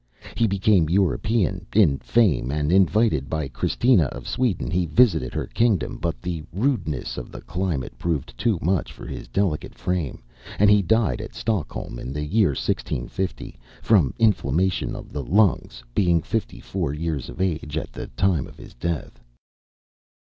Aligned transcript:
He 0.35 0.47
became 0.47 0.89
European 0.89 1.67
in 1.75 1.99
fame; 1.99 2.49
and, 2.51 2.71
invited 2.71 3.29
by 3.29 3.47
Christina 3.47 4.05
of 4.05 4.27
Sweden, 4.27 4.71
he 4.71 4.87
visited 4.87 5.31
her 5.35 5.45
kingdom, 5.45 5.99
but 6.01 6.19
the 6.23 6.41
rudeness 6.51 7.19
of 7.19 7.31
the 7.31 7.41
climate 7.41 7.95
proved 7.99 8.35
too 8.35 8.57
much 8.63 8.91
for 8.91 9.05
his 9.05 9.27
delicate 9.27 9.75
frame, 9.75 10.23
and 10.57 10.71
he 10.71 10.81
died 10.81 11.21
at 11.21 11.35
Stockholm 11.35 11.99
in 11.99 12.11
the 12.13 12.25
year 12.25 12.55
1650, 12.57 13.59
from 13.83 14.11
inflammation 14.17 14.95
of 14.95 15.13
the 15.13 15.21
lungs, 15.23 15.83
being 15.93 16.23
fifty 16.23 16.59
four 16.59 16.91
years 16.95 17.29
of 17.29 17.39
age 17.39 17.77
at 17.77 17.93
the 17.93 18.07
time 18.07 18.47
of 18.47 18.57
his 18.57 18.73
death. 18.73 19.21